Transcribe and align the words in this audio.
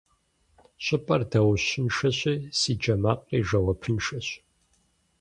ЩӀыпӀэр 0.83 1.21
даущыншэщи, 1.31 2.35
си 2.59 2.73
джэ 2.81 2.95
макъри 3.01 3.39
жэуапыншэщ. 3.47 4.27